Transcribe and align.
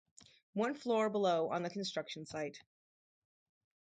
One 0.53 0.73
floor 0.73 1.11
below 1.11 1.49
on 1.51 1.61
the 1.61 1.69
construction 1.69 2.25
site. 2.25 2.57